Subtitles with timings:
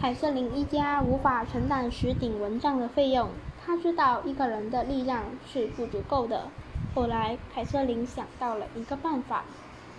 [0.00, 3.28] 凯瑟琳一家无法承担十顶蚊帐的费用，
[3.62, 6.44] 他知道一个人的力量是不足够的。
[6.94, 9.44] 后来，凯瑟琳想到了一个办法，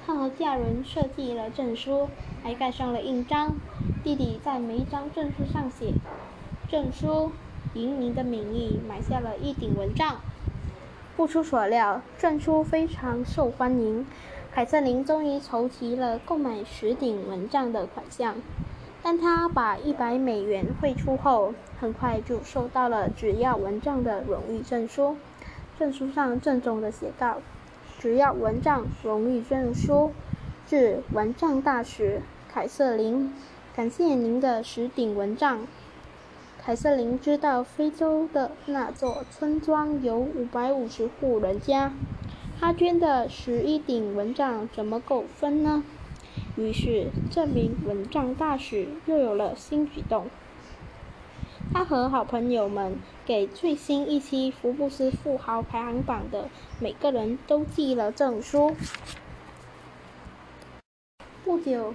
[0.03, 2.09] 她和家人设计了证书，
[2.41, 3.53] 还盖上了印章。
[4.03, 5.93] 弟弟在每一张证书上写
[6.67, 7.31] “证书”，
[7.75, 10.15] 以您的名义买下了一顶蚊帐。
[11.15, 14.07] 不出所料，证书非常受欢迎。
[14.51, 18.33] 凯瑟琳终于筹齐了购买十顶蚊帐的款项。
[19.03, 25.17] 当他把一百美元汇出后，很快就收到了只要蚊帐的荣誉证书。
[25.79, 27.37] 证书上郑重地写道
[27.97, 30.11] ：“只要蚊帐荣誉证书，
[30.67, 32.21] 致蚊帐大使
[32.53, 33.33] 凯瑟琳，
[33.75, 35.65] 感谢您的十顶蚊帐。”
[36.63, 41.91] 凯瑟琳知道非洲的那座村庄有五百五十户人家，
[42.59, 45.83] 他捐的十一顶蚊帐怎么够分呢？
[46.57, 50.27] 于是，这名蚊帐大使又有了新举动。
[51.73, 58.75] 他和好朋友们给最新一期《福布斯富豪排行榜》的每个人都寄了证书。
[61.45, 61.93] 不久，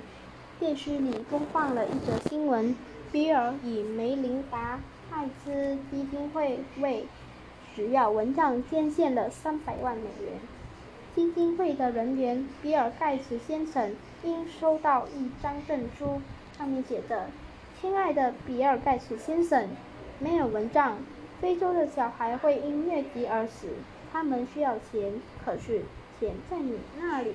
[0.59, 2.75] 电视里播放了一则新闻：
[3.13, 4.81] 比尔以梅琳达·
[5.15, 7.05] 艾兹基金会为
[7.77, 10.41] “只要蚊帐”捐献了三百万美元。
[11.17, 16.21] 基金会的人员比尔·盖茨先生应收到一张证书，
[16.59, 17.31] 上面写着
[17.81, 19.67] ：“亲爱的比尔·盖茨先生，
[20.19, 20.99] 没有蚊帐，
[21.41, 23.69] 非洲的小孩会因疟疾而死。
[24.13, 25.85] 他们需要钱，可是
[26.21, 27.33] 钱在你那里。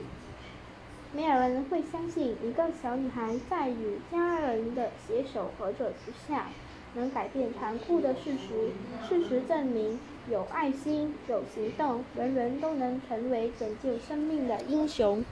[1.12, 6.50] 没有人会相信一个小女孩在与家人的携手合作之下。”
[6.96, 8.72] 能改变残酷的事实。
[9.08, 15.24] 事实证明，有爱心、有行动，人人都能成为拯救生命的英雄。